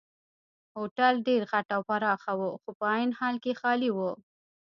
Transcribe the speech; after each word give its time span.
هوټل 0.75 1.13
ډېر 1.27 1.41
غټ 1.51 1.67
او 1.75 1.81
پراخه 1.89 2.31
وو 2.39 2.59
خو 2.61 2.69
په 2.79 2.85
عین 2.93 3.11
حال 3.19 3.35
کې 3.43 3.51
خالي 3.59 3.89
وو. 3.93 4.11